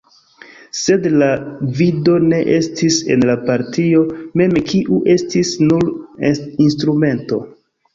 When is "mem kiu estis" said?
4.43-5.57